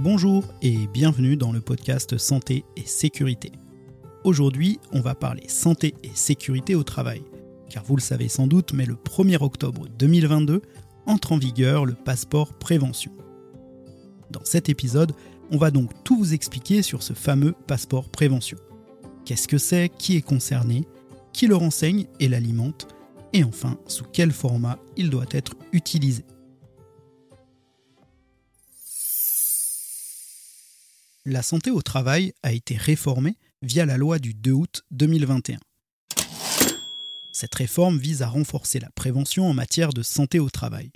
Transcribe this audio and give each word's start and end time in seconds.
Bonjour 0.00 0.44
et 0.62 0.86
bienvenue 0.86 1.36
dans 1.36 1.50
le 1.50 1.60
podcast 1.60 2.18
Santé 2.18 2.64
et 2.76 2.86
Sécurité. 2.86 3.50
Aujourd'hui, 4.22 4.78
on 4.92 5.00
va 5.00 5.16
parler 5.16 5.48
santé 5.48 5.92
et 6.04 6.12
sécurité 6.14 6.76
au 6.76 6.84
travail, 6.84 7.20
car 7.68 7.82
vous 7.82 7.96
le 7.96 8.00
savez 8.00 8.28
sans 8.28 8.46
doute, 8.46 8.72
mais 8.72 8.86
le 8.86 8.94
1er 8.94 9.42
octobre 9.42 9.88
2022 9.98 10.62
entre 11.06 11.32
en 11.32 11.36
vigueur 11.36 11.84
le 11.84 11.94
passeport 11.94 12.54
prévention. 12.54 13.10
Dans 14.30 14.44
cet 14.44 14.68
épisode, 14.68 15.14
on 15.50 15.58
va 15.58 15.72
donc 15.72 15.90
tout 16.04 16.16
vous 16.16 16.32
expliquer 16.32 16.82
sur 16.82 17.02
ce 17.02 17.12
fameux 17.12 17.56
passeport 17.66 18.08
prévention. 18.08 18.58
Qu'est-ce 19.24 19.48
que 19.48 19.58
c'est, 19.58 19.90
qui 19.98 20.14
est 20.14 20.22
concerné, 20.22 20.86
qui 21.32 21.48
le 21.48 21.56
renseigne 21.56 22.06
et 22.20 22.28
l'alimente, 22.28 22.86
et 23.32 23.42
enfin 23.42 23.76
sous 23.88 24.04
quel 24.04 24.30
format 24.30 24.78
il 24.96 25.10
doit 25.10 25.26
être 25.32 25.56
utilisé. 25.72 26.24
La 31.28 31.42
santé 31.42 31.70
au 31.70 31.82
travail 31.82 32.32
a 32.42 32.52
été 32.52 32.76
réformée 32.76 33.36
via 33.62 33.84
la 33.86 33.96
loi 33.96 34.18
du 34.18 34.34
2 34.34 34.52
août 34.52 34.82
2021. 34.90 35.58
Cette 37.32 37.54
réforme 37.54 37.98
vise 37.98 38.22
à 38.22 38.28
renforcer 38.28 38.80
la 38.80 38.90
prévention 38.90 39.48
en 39.48 39.54
matière 39.54 39.92
de 39.92 40.02
santé 40.02 40.38
au 40.38 40.50
travail. 40.50 40.90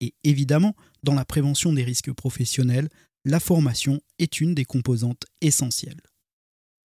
Et 0.00 0.14
évidemment, 0.24 0.74
dans 1.02 1.14
la 1.14 1.24
prévention 1.24 1.72
des 1.72 1.84
risques 1.84 2.12
professionnels, 2.12 2.88
la 3.24 3.40
formation 3.40 4.00
est 4.18 4.40
une 4.40 4.54
des 4.54 4.64
composantes 4.64 5.24
essentielles. 5.40 6.00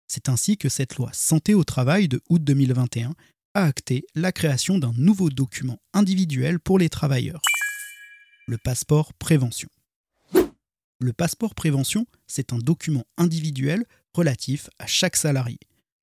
C'est 0.08 0.30
ainsi 0.30 0.58
que 0.58 0.70
cette 0.70 0.96
loi 0.96 1.10
Santé 1.14 1.54
au 1.54 1.64
travail 1.64 2.08
de 2.08 2.22
août 2.30 2.44
2021 2.44 3.16
a 3.56 3.64
acté 3.64 4.06
la 4.16 4.32
création 4.32 4.78
d'un 4.78 4.94
nouveau 4.98 5.30
document 5.30 5.80
individuel 5.94 6.60
pour 6.60 6.80
les 6.80 6.90
travailleurs, 6.90 7.42
le 8.48 8.58
passeport 8.58 9.14
prévention. 9.14 9.70
Le 11.00 11.14
passeport 11.14 11.56
prévention, 11.56 12.06
c'est 12.28 12.54
un 12.54 12.58
document 12.58 13.06
individuel 13.18 13.86
relatif 14.14 14.70
à 14.80 14.88
chaque 14.88 15.16
salarié. 15.16 15.60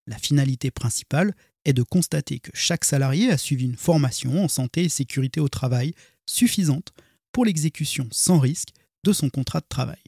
La 0.07 0.19
finalité 0.19 0.71
principale 0.71 1.35
est 1.65 1.73
de 1.73 1.83
constater 1.83 2.41
que 2.41 2.51
chaque 2.55 2.85
salarié 2.85 3.31
a 3.31 3.39
suivi 3.39 3.65
une 3.65 3.77
formation 3.77 4.45
en 4.45 4.49
santé 4.49 4.85
et 4.85 4.89
sécurité 4.89 5.41
au 5.41 5.49
travail 5.49 5.95
suffisante 6.27 6.93
pour 7.33 7.45
l'exécution 7.45 8.09
sans 8.11 8.39
risque 8.39 8.71
de 9.05 9.13
son 9.13 9.31
contrat 9.31 9.61
de 9.61 9.69
travail. 9.69 10.03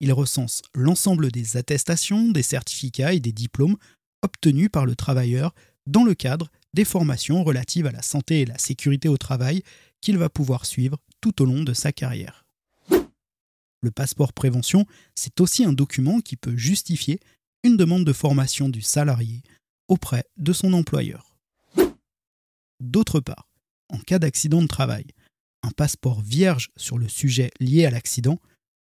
Il 0.00 0.12
recense 0.12 0.62
l'ensemble 0.74 1.30
des 1.30 1.56
attestations, 1.56 2.30
des 2.30 2.42
certificats 2.42 3.14
et 3.14 3.20
des 3.20 3.32
diplômes 3.32 3.76
obtenus 4.22 4.68
par 4.70 4.86
le 4.86 4.96
travailleur 4.96 5.54
dans 5.86 6.04
le 6.04 6.14
cadre 6.14 6.50
des 6.72 6.84
formations 6.84 7.44
relatives 7.44 7.86
à 7.86 7.92
la 7.92 8.02
santé 8.02 8.40
et 8.40 8.46
la 8.46 8.58
sécurité 8.58 9.08
au 9.08 9.16
travail 9.16 9.62
qu'il 10.00 10.18
va 10.18 10.28
pouvoir 10.28 10.66
suivre 10.66 10.98
tout 11.20 11.40
au 11.42 11.46
long 11.46 11.62
de 11.62 11.72
sa 11.72 11.92
carrière. 11.92 12.43
Le 13.84 13.90
passeport 13.90 14.32
prévention, 14.32 14.86
c'est 15.14 15.42
aussi 15.42 15.62
un 15.62 15.74
document 15.74 16.20
qui 16.20 16.36
peut 16.36 16.56
justifier 16.56 17.20
une 17.64 17.76
demande 17.76 18.06
de 18.06 18.14
formation 18.14 18.70
du 18.70 18.80
salarié 18.80 19.42
auprès 19.88 20.24
de 20.38 20.54
son 20.54 20.72
employeur. 20.72 21.36
D'autre 22.80 23.20
part, 23.20 23.46
en 23.90 23.98
cas 23.98 24.18
d'accident 24.18 24.62
de 24.62 24.68
travail, 24.68 25.04
un 25.62 25.70
passeport 25.70 26.22
vierge 26.22 26.70
sur 26.78 26.96
le 26.96 27.08
sujet 27.08 27.50
lié 27.60 27.84
à 27.84 27.90
l'accident 27.90 28.40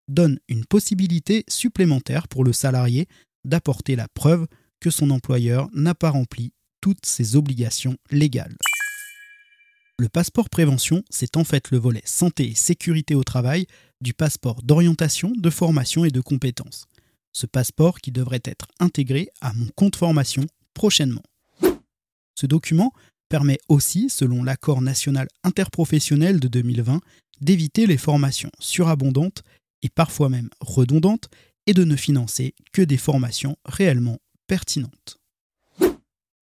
donne 0.08 0.38
une 0.46 0.66
possibilité 0.66 1.44
supplémentaire 1.48 2.28
pour 2.28 2.44
le 2.44 2.52
salarié 2.52 3.08
d'apporter 3.46 3.96
la 3.96 4.08
preuve 4.08 4.46
que 4.78 4.90
son 4.90 5.08
employeur 5.08 5.70
n'a 5.72 5.94
pas 5.94 6.10
rempli 6.10 6.52
toutes 6.82 7.06
ses 7.06 7.34
obligations 7.34 7.96
légales. 8.10 8.58
Le 10.02 10.08
passeport 10.08 10.50
prévention, 10.50 11.04
c'est 11.10 11.36
en 11.36 11.44
fait 11.44 11.70
le 11.70 11.78
volet 11.78 12.02
santé 12.04 12.48
et 12.48 12.54
sécurité 12.56 13.14
au 13.14 13.22
travail 13.22 13.68
du 14.00 14.14
passeport 14.14 14.60
d'orientation, 14.64 15.30
de 15.30 15.48
formation 15.48 16.04
et 16.04 16.10
de 16.10 16.20
compétences. 16.20 16.88
Ce 17.32 17.46
passeport 17.46 18.00
qui 18.00 18.10
devrait 18.10 18.42
être 18.44 18.66
intégré 18.80 19.28
à 19.40 19.52
mon 19.52 19.68
compte 19.76 19.94
formation 19.94 20.44
prochainement. 20.74 21.22
Ce 22.34 22.46
document 22.46 22.92
permet 23.28 23.60
aussi, 23.68 24.10
selon 24.10 24.42
l'accord 24.42 24.82
national 24.82 25.28
interprofessionnel 25.44 26.40
de 26.40 26.48
2020, 26.48 26.98
d'éviter 27.40 27.86
les 27.86 27.96
formations 27.96 28.50
surabondantes 28.58 29.44
et 29.82 29.88
parfois 29.88 30.28
même 30.28 30.50
redondantes 30.58 31.28
et 31.68 31.74
de 31.74 31.84
ne 31.84 31.94
financer 31.94 32.56
que 32.72 32.82
des 32.82 32.98
formations 32.98 33.56
réellement 33.64 34.18
pertinentes. 34.48 35.21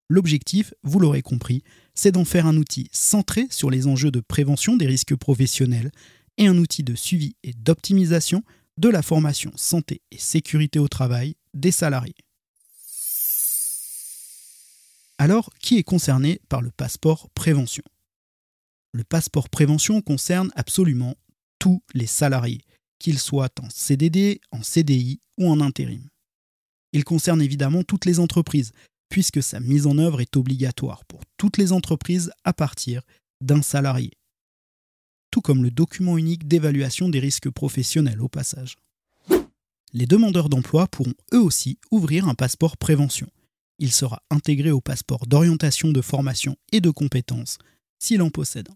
L'objectif, 0.09 0.73
vous 0.83 1.01
l'aurez 1.01 1.23
compris, 1.23 1.63
c'est 1.95 2.13
d'en 2.13 2.25
faire 2.25 2.47
un 2.47 2.57
outil 2.57 2.89
centré 2.93 3.47
sur 3.51 3.71
les 3.71 3.87
enjeux 3.87 4.11
de 4.11 4.21
prévention 4.21 4.77
des 4.77 4.87
risques 4.87 5.17
professionnels 5.17 5.91
et 6.39 6.47
un 6.47 6.57
outil 6.59 6.85
de 6.85 6.95
suivi 6.95 7.35
et 7.43 7.53
d'optimisation 7.53 8.43
de 8.79 8.89
la 8.89 9.03
formation 9.03 9.51
santé 9.57 10.03
et 10.11 10.19
sécurité 10.19 10.79
au 10.79 10.87
travail 10.87 11.35
des 11.55 11.73
salariés. 11.73 12.15
Alors, 15.19 15.51
qui 15.59 15.79
est 15.79 15.83
concerné 15.83 16.41
par 16.49 16.61
le 16.61 16.71
passeport 16.71 17.31
prévention? 17.31 17.83
Le 18.93 19.03
passeport 19.03 19.49
prévention 19.49 20.03
concerne 20.03 20.53
absolument 20.55 21.17
tous 21.59 21.83
les 21.95 22.07
salariés, 22.07 22.61
qu'ils 22.99 23.19
soient 23.19 23.51
en 23.63 23.71
CDD, 23.71 24.41
en 24.53 24.63
CDI 24.63 25.21
ou 25.39 25.49
en 25.49 25.61
intérim. 25.61 26.07
Il 26.93 27.05
concerne 27.05 27.43
évidemment 27.43 27.83
toutes 27.83 28.05
les 28.05 28.21
entreprises, 28.21 28.73
puisque 29.09 29.43
sa 29.43 29.61
mise 29.61 29.87
en 29.87 29.99
œuvre 29.99 30.21
est 30.21 30.37
obligatoire 30.37 31.05
pour 31.05 31.21
toutes 31.37 31.57
les 31.57 31.73
entreprises 31.73 32.31
à 32.45 32.53
partir 32.53 33.03
d'un 33.41 33.63
salarié. 33.63 34.13
Tout 35.31 35.41
comme 35.41 35.63
le 35.63 35.71
document 35.71 36.17
unique 36.17 36.49
d'évaluation 36.49 37.09
des 37.09 37.21
risques 37.21 37.51
professionnels 37.51 38.21
au 38.21 38.29
passage. 38.29 38.77
Les 39.93 40.07
demandeurs 40.07 40.49
d'emploi 40.49 40.87
pourront 40.89 41.15
eux 41.33 41.41
aussi 41.41 41.79
ouvrir 41.91 42.29
un 42.29 42.35
passeport 42.35 42.77
prévention. 42.77 43.29
Il 43.79 43.93
sera 43.93 44.23
intégré 44.31 44.71
au 44.71 44.81
passeport 44.81 45.27
d'orientation 45.27 45.93
de 45.93 46.01
formation 46.01 46.57
et 46.73 46.81
de 46.81 46.91
compétences 46.91 47.59
s'il 47.99 48.23
en 48.23 48.31
possède 48.31 48.69
un. 48.71 48.75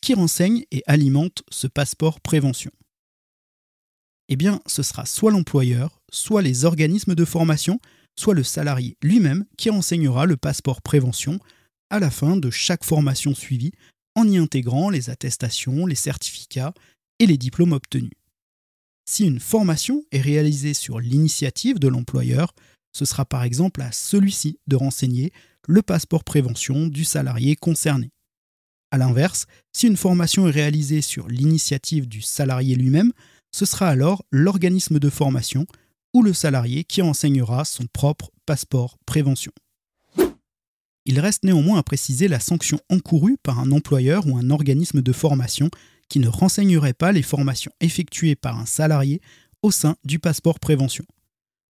Qui 0.00 0.14
renseigne 0.14 0.64
et 0.70 0.82
alimente 0.86 1.42
ce 1.50 1.66
passeport 1.66 2.20
prévention? 2.20 2.70
Eh 4.28 4.36
bien, 4.36 4.60
ce 4.66 4.82
sera 4.82 5.06
soit 5.06 5.30
l'employeur, 5.30 6.00
soit 6.10 6.42
les 6.42 6.64
organismes 6.64 7.14
de 7.14 7.24
formation, 7.24 7.80
soit 8.18 8.34
le 8.34 8.42
salarié 8.42 8.96
lui-même 9.02 9.44
qui 9.56 9.70
renseignera 9.70 10.26
le 10.26 10.36
passeport 10.36 10.82
prévention 10.82 11.38
à 11.90 12.00
la 12.00 12.10
fin 12.10 12.36
de 12.36 12.50
chaque 12.50 12.84
formation 12.84 13.34
suivie 13.34 13.72
en 14.14 14.26
y 14.26 14.38
intégrant 14.38 14.90
les 14.90 15.10
attestations, 15.10 15.86
les 15.86 15.94
certificats 15.94 16.74
et 17.18 17.26
les 17.26 17.38
diplômes 17.38 17.72
obtenus. 17.72 18.10
Si 19.08 19.24
une 19.24 19.38
formation 19.38 20.04
est 20.10 20.20
réalisée 20.20 20.74
sur 20.74 20.98
l'initiative 20.98 21.78
de 21.78 21.86
l'employeur, 21.86 22.54
ce 22.92 23.04
sera 23.04 23.24
par 23.24 23.44
exemple 23.44 23.82
à 23.82 23.92
celui-ci 23.92 24.58
de 24.66 24.74
renseigner 24.74 25.32
le 25.68 25.82
passeport 25.82 26.24
prévention 26.24 26.86
du 26.86 27.04
salarié 27.04 27.54
concerné. 27.54 28.10
A 28.90 28.98
l'inverse, 28.98 29.46
si 29.72 29.86
une 29.86 29.96
formation 29.96 30.48
est 30.48 30.52
réalisée 30.52 31.02
sur 31.02 31.28
l'initiative 31.28 32.08
du 32.08 32.22
salarié 32.22 32.74
lui-même, 32.74 33.12
ce 33.56 33.64
sera 33.64 33.88
alors 33.88 34.22
l'organisme 34.30 34.98
de 34.98 35.08
formation 35.08 35.64
ou 36.12 36.22
le 36.22 36.34
salarié 36.34 36.84
qui 36.84 37.00
enseignera 37.00 37.64
son 37.64 37.86
propre 37.86 38.30
passeport 38.44 38.98
prévention. 39.06 39.50
Il 41.06 41.18
reste 41.20 41.42
néanmoins 41.42 41.78
à 41.78 41.82
préciser 41.82 42.28
la 42.28 42.38
sanction 42.38 42.78
encourue 42.90 43.38
par 43.42 43.58
un 43.58 43.72
employeur 43.72 44.26
ou 44.26 44.36
un 44.36 44.50
organisme 44.50 45.00
de 45.00 45.12
formation 45.12 45.70
qui 46.10 46.18
ne 46.18 46.28
renseignerait 46.28 46.92
pas 46.92 47.12
les 47.12 47.22
formations 47.22 47.72
effectuées 47.80 48.36
par 48.36 48.58
un 48.58 48.66
salarié 48.66 49.22
au 49.62 49.70
sein 49.70 49.96
du 50.04 50.18
passeport 50.18 50.60
prévention. 50.60 51.06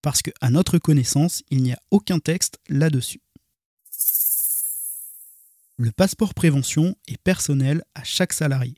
Parce 0.02 0.24
qu'à 0.24 0.50
notre 0.50 0.80
connaissance, 0.80 1.44
il 1.52 1.62
n'y 1.62 1.74
a 1.74 1.80
aucun 1.92 2.18
texte 2.18 2.58
là-dessus. 2.68 3.22
Le 5.78 5.92
passeport 5.92 6.34
prévention 6.34 6.96
est 7.08 7.22
personnel 7.22 7.84
à 7.94 8.04
chaque 8.04 8.34
salarié. 8.34 8.74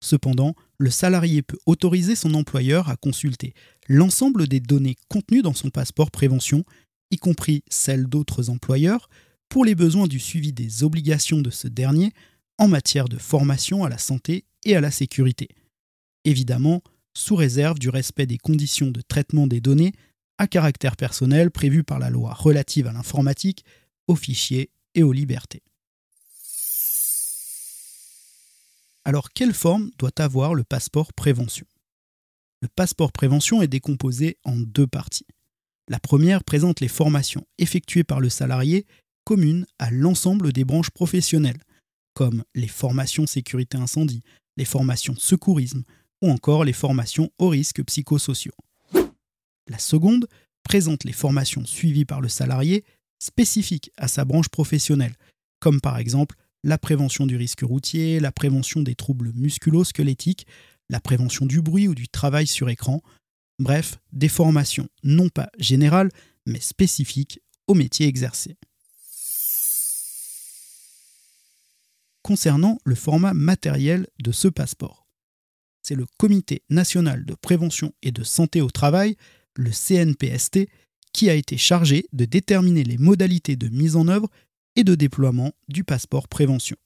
Cependant, 0.00 0.54
le 0.78 0.90
salarié 0.90 1.42
peut 1.42 1.58
autoriser 1.66 2.16
son 2.16 2.34
employeur 2.34 2.88
à 2.88 2.96
consulter 2.96 3.54
l'ensemble 3.88 4.48
des 4.48 4.60
données 4.60 4.96
contenues 5.08 5.42
dans 5.42 5.54
son 5.54 5.70
passeport 5.70 6.10
prévention, 6.10 6.64
y 7.10 7.16
compris 7.16 7.62
celles 7.68 8.06
d'autres 8.06 8.50
employeurs, 8.50 9.08
pour 9.48 9.64
les 9.64 9.74
besoins 9.74 10.06
du 10.06 10.18
suivi 10.18 10.52
des 10.52 10.82
obligations 10.82 11.40
de 11.40 11.50
ce 11.50 11.68
dernier 11.68 12.12
en 12.58 12.68
matière 12.68 13.08
de 13.08 13.18
formation 13.18 13.84
à 13.84 13.88
la 13.88 13.98
santé 13.98 14.44
et 14.64 14.74
à 14.74 14.80
la 14.80 14.90
sécurité. 14.90 15.48
Évidemment, 16.24 16.82
sous 17.16 17.36
réserve 17.36 17.78
du 17.78 17.88
respect 17.88 18.26
des 18.26 18.38
conditions 18.38 18.90
de 18.90 19.00
traitement 19.00 19.46
des 19.46 19.60
données 19.60 19.92
à 20.38 20.48
caractère 20.48 20.96
personnel 20.96 21.50
prévues 21.50 21.84
par 21.84 21.98
la 21.98 22.10
loi 22.10 22.34
relative 22.34 22.86
à 22.86 22.92
l'informatique, 22.92 23.64
aux 24.08 24.16
fichiers 24.16 24.70
et 24.94 25.02
aux 25.02 25.12
libertés. 25.12 25.62
Alors 29.04 29.30
quelle 29.30 29.52
forme 29.52 29.90
doit 29.98 30.18
avoir 30.18 30.54
le 30.54 30.64
passeport 30.64 31.12
prévention? 31.12 31.66
Le 32.62 32.68
passeport 32.68 33.12
prévention 33.12 33.60
est 33.60 33.68
décomposé 33.68 34.38
en 34.44 34.56
deux 34.56 34.86
parties. 34.86 35.26
La 35.88 36.00
première 36.00 36.42
présente 36.42 36.80
les 36.80 36.88
formations 36.88 37.46
effectuées 37.58 38.04
par 38.04 38.20
le 38.20 38.30
salarié 38.30 38.86
communes 39.24 39.66
à 39.78 39.90
l'ensemble 39.90 40.52
des 40.52 40.64
branches 40.64 40.90
professionnelles, 40.90 41.62
comme 42.14 42.44
les 42.54 42.68
formations 42.68 43.26
sécurité 43.26 43.76
incendie, 43.76 44.22
les 44.56 44.64
formations 44.64 45.16
secourisme 45.16 45.82
ou 46.22 46.30
encore 46.30 46.64
les 46.64 46.72
formations 46.72 47.30
aux 47.38 47.50
risques 47.50 47.84
psychosociaux. 47.84 48.54
La 49.68 49.78
seconde 49.78 50.26
présente 50.62 51.04
les 51.04 51.12
formations 51.12 51.66
suivies 51.66 52.06
par 52.06 52.22
le 52.22 52.28
salarié 52.28 52.84
spécifiques 53.18 53.90
à 53.98 54.08
sa 54.08 54.24
branche 54.24 54.48
professionnelle, 54.48 55.16
comme 55.60 55.82
par 55.82 55.98
exemple 55.98 56.36
la 56.64 56.78
prévention 56.78 57.26
du 57.26 57.36
risque 57.36 57.60
routier, 57.60 58.18
la 58.18 58.32
prévention 58.32 58.80
des 58.80 58.94
troubles 58.94 59.32
musculo-squelettiques, 59.34 60.46
la 60.88 60.98
prévention 60.98 61.44
du 61.44 61.60
bruit 61.60 61.88
ou 61.88 61.94
du 61.94 62.08
travail 62.08 62.46
sur 62.46 62.70
écran, 62.70 63.02
bref, 63.58 63.98
des 64.12 64.30
formations 64.30 64.88
non 65.02 65.28
pas 65.28 65.50
générales, 65.58 66.10
mais 66.46 66.60
spécifiques 66.60 67.40
au 67.66 67.74
métier 67.74 68.06
exercé. 68.06 68.56
Concernant 72.22 72.78
le 72.84 72.94
format 72.94 73.34
matériel 73.34 74.06
de 74.22 74.32
ce 74.32 74.48
passeport, 74.48 75.06
c'est 75.82 75.94
le 75.94 76.06
Comité 76.18 76.62
national 76.70 77.26
de 77.26 77.34
prévention 77.34 77.92
et 78.02 78.10
de 78.10 78.24
santé 78.24 78.62
au 78.62 78.70
travail, 78.70 79.16
le 79.54 79.70
CNPST, 79.70 80.66
qui 81.12 81.28
a 81.28 81.34
été 81.34 81.58
chargé 81.58 82.06
de 82.14 82.24
déterminer 82.24 82.84
les 82.84 82.96
modalités 82.96 83.54
de 83.54 83.68
mise 83.68 83.96
en 83.96 84.08
œuvre 84.08 84.30
et 84.76 84.84
de 84.84 84.94
déploiement 84.94 85.52
du 85.68 85.84
passeport 85.84 86.28
prévention. 86.28 86.76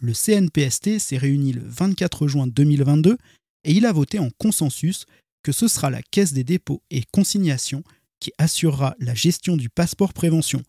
Le 0.00 0.12
CNPST 0.12 0.98
s'est 0.98 1.16
réuni 1.16 1.52
le 1.52 1.62
24 1.64 2.28
juin 2.28 2.46
2022 2.46 3.16
et 3.64 3.72
il 3.72 3.86
a 3.86 3.92
voté 3.92 4.18
en 4.18 4.28
consensus 4.38 5.06
que 5.42 5.52
ce 5.52 5.68
sera 5.68 5.90
la 5.90 6.02
Caisse 6.02 6.32
des 6.32 6.44
dépôts 6.44 6.82
et 6.90 7.04
consignations 7.12 7.82
qui 8.20 8.32
assurera 8.38 8.94
la 8.98 9.14
gestion 9.14 9.56
du 9.56 9.68
passeport 9.68 10.12
prévention, 10.12 10.62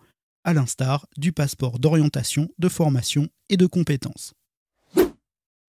à 0.44 0.54
l'instar 0.54 1.08
du 1.18 1.32
passeport 1.32 1.80
d'orientation, 1.80 2.50
de 2.60 2.70
formation 2.70 3.30
et 3.50 3.58
de 3.58 3.66
compétences. 3.66 4.34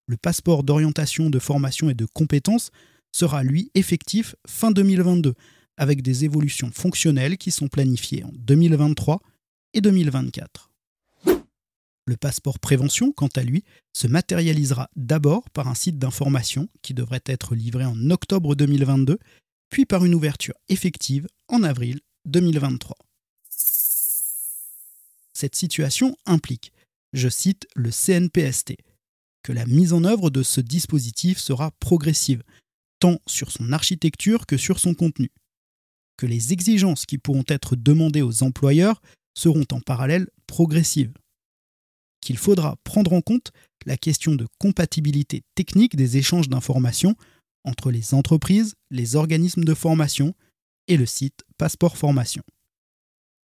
Le 0.07 0.17
passeport 0.17 0.63
d'orientation, 0.63 1.29
de 1.29 1.39
formation 1.39 1.89
et 1.89 1.93
de 1.93 2.05
compétences 2.05 2.71
sera 3.11 3.43
lui 3.43 3.71
effectif 3.73 4.35
fin 4.47 4.71
2022, 4.71 5.33
avec 5.77 6.01
des 6.01 6.25
évolutions 6.25 6.71
fonctionnelles 6.71 7.37
qui 7.37 7.51
sont 7.51 7.67
planifiées 7.67 8.23
en 8.23 8.31
2023 8.33 9.21
et 9.73 9.81
2024. 9.81 10.71
Le 12.07 12.17
passeport 12.17 12.59
prévention, 12.59 13.11
quant 13.11 13.29
à 13.35 13.41
lui, 13.41 13.63
se 13.93 14.07
matérialisera 14.07 14.89
d'abord 14.95 15.49
par 15.49 15.67
un 15.67 15.73
site 15.73 15.97
d'information 15.97 16.69
qui 16.83 16.93
devrait 16.93 17.23
être 17.25 17.55
livré 17.55 17.83
en 17.83 18.11
octobre 18.11 18.55
2022, 18.55 19.17
puis 19.69 19.85
par 19.85 20.05
une 20.05 20.13
ouverture 20.13 20.53
effective 20.69 21.27
en 21.47 21.63
avril 21.63 21.99
2023. 22.25 22.95
Cette 25.33 25.55
situation 25.55 26.15
implique, 26.25 26.71
je 27.13 27.27
cite 27.27 27.67
le 27.75 27.89
CNPST, 27.89 28.77
que 29.43 29.51
la 29.51 29.65
mise 29.65 29.91
en 29.91 30.03
œuvre 30.03 30.29
de 30.29 30.43
ce 30.43 30.61
dispositif 30.61 31.39
sera 31.39 31.71
progressive, 31.71 32.43
tant 32.99 33.19
sur 33.25 33.51
son 33.51 33.71
architecture 33.73 34.45
que 34.45 34.57
sur 34.57 34.79
son 34.79 34.93
contenu, 34.93 35.31
que 36.17 36.25
les 36.25 36.53
exigences 36.53 37.05
qui 37.05 37.17
pourront 37.17 37.43
être 37.47 37.75
demandées 37.75 38.21
aux 38.21 38.43
employeurs 38.43 39.01
seront 39.37 39.65
en 39.71 39.81
parallèle 39.81 40.29
progressives, 40.47 41.13
qu'il 42.21 42.37
faudra 42.37 42.77
prendre 42.83 43.13
en 43.13 43.21
compte 43.21 43.51
la 43.85 43.97
question 43.97 44.35
de 44.35 44.47
compatibilité 44.57 45.43
technique 45.53 45.95
des 45.95 46.17
échanges 46.17 46.49
d'informations 46.49 47.15
entre 47.63 47.91
les 47.91 48.13
entreprises, 48.13 48.75
les 48.91 49.15
organismes 49.15 49.63
de 49.63 49.73
formation 49.73 50.33
et 50.87 50.97
le 50.97 51.05
site 51.05 51.43
Passeport 51.57 51.97
Formation. 51.97 52.43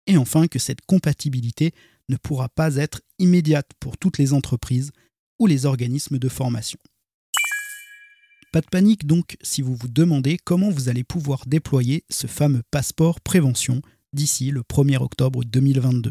Et 0.06 0.16
enfin 0.16 0.46
que 0.46 0.58
cette 0.58 0.80
compatibilité 0.86 1.72
ne 2.08 2.16
pourra 2.16 2.48
pas 2.48 2.76
être 2.76 3.00
immédiate 3.18 3.70
pour 3.80 3.96
toutes 3.96 4.18
les 4.18 4.32
entreprises 4.32 4.92
ou 5.38 5.46
les 5.46 5.66
organismes 5.66 6.18
de 6.18 6.28
formation. 6.28 6.78
Pas 8.52 8.60
de 8.60 8.66
panique 8.66 9.06
donc 9.06 9.36
si 9.42 9.62
vous 9.62 9.76
vous 9.76 9.86
demandez 9.86 10.36
comment 10.36 10.70
vous 10.70 10.88
allez 10.88 11.04
pouvoir 11.04 11.46
déployer 11.46 12.04
ce 12.10 12.26
fameux 12.26 12.62
passeport 12.72 13.20
prévention 13.20 13.80
d'ici 14.12 14.50
le 14.50 14.62
1er 14.62 14.96
octobre 14.96 15.44
2022. 15.44 16.10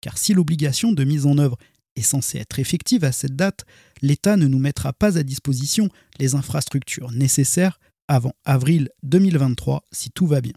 Car 0.00 0.16
si 0.16 0.32
l'obligation 0.32 0.92
de 0.92 1.04
mise 1.04 1.26
en 1.26 1.36
œuvre 1.36 1.58
est 1.94 2.02
censée 2.02 2.38
être 2.38 2.58
effective 2.58 3.04
à 3.04 3.12
cette 3.12 3.36
date, 3.36 3.66
l'État 4.00 4.38
ne 4.38 4.46
nous 4.46 4.58
mettra 4.58 4.94
pas 4.94 5.18
à 5.18 5.22
disposition 5.22 5.90
les 6.18 6.34
infrastructures 6.34 7.10
nécessaires 7.12 7.78
avant 8.08 8.32
avril 8.46 8.88
2023 9.02 9.84
si 9.92 10.10
tout 10.10 10.26
va 10.26 10.40
bien. 10.40 10.54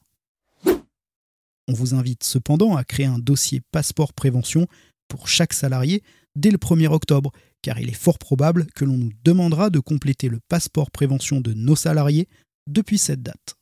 On 0.65 1.73
vous 1.73 1.95
invite 1.95 2.23
cependant 2.23 2.77
à 2.77 2.85
créer 2.85 3.07
un 3.07 3.19
dossier 3.19 3.61
passeport 3.71 4.13
prévention 4.13 4.67
pour 5.09 5.27
chaque 5.27 5.53
salarié 5.53 6.01
dès 6.35 6.51
le 6.51 6.57
1er 6.57 6.87
octobre 6.87 7.33
car 7.61 7.79
il 7.79 7.89
est 7.89 7.93
fort 7.93 8.19
probable 8.19 8.67
que 8.75 8.85
l'on 8.85 8.97
nous 8.97 9.11
demandera 9.23 9.69
de 9.69 9.79
compléter 9.79 10.29
le 10.29 10.39
passeport 10.47 10.91
prévention 10.91 11.41
de 11.41 11.53
nos 11.53 11.75
salariés 11.75 12.27
depuis 12.67 12.97
cette 12.97 13.21
date. 13.21 13.55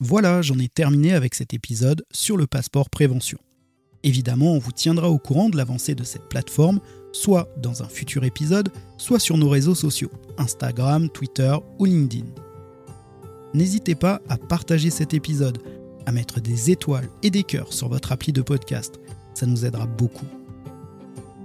Voilà, 0.00 0.40
j'en 0.40 0.58
ai 0.58 0.68
terminé 0.68 1.12
avec 1.12 1.34
cet 1.34 1.52
épisode 1.52 2.04
sur 2.10 2.36
le 2.36 2.46
passeport 2.46 2.88
prévention. 2.88 3.38
Évidemment, 4.02 4.54
on 4.54 4.58
vous 4.58 4.72
tiendra 4.72 5.10
au 5.10 5.18
courant 5.18 5.50
de 5.50 5.58
l'avancée 5.58 5.94
de 5.94 6.04
cette 6.04 6.28
plateforme, 6.28 6.80
soit 7.12 7.52
dans 7.58 7.82
un 7.82 7.88
futur 7.88 8.24
épisode, 8.24 8.70
soit 8.96 9.18
sur 9.18 9.36
nos 9.36 9.50
réseaux 9.50 9.74
sociaux, 9.74 10.10
Instagram, 10.38 11.10
Twitter 11.10 11.54
ou 11.78 11.84
LinkedIn. 11.84 12.30
N'hésitez 13.52 13.94
pas 13.94 14.22
à 14.28 14.38
partager 14.38 14.88
cet 14.88 15.12
épisode, 15.12 15.58
à 16.06 16.12
mettre 16.12 16.40
des 16.40 16.70
étoiles 16.70 17.10
et 17.22 17.30
des 17.30 17.42
cœurs 17.42 17.74
sur 17.74 17.88
votre 17.88 18.12
appli 18.12 18.32
de 18.32 18.42
podcast, 18.42 18.94
ça 19.34 19.46
nous 19.46 19.66
aidera 19.66 19.86
beaucoup. 19.86 20.39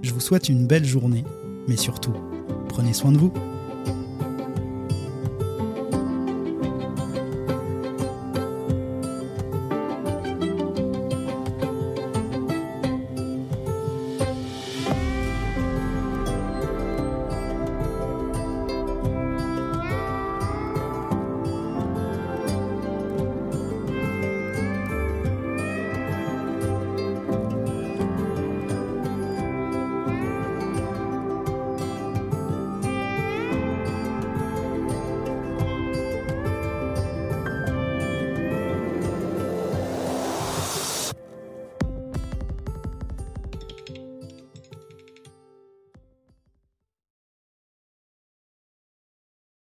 Je 0.02 0.12
vous 0.12 0.20
souhaite 0.20 0.48
une 0.48 0.66
belle 0.66 0.84
journée, 0.84 1.24
mais 1.68 1.76
surtout, 1.76 2.14
prenez 2.68 2.92
soin 2.92 3.12
de 3.12 3.18
vous. 3.18 3.32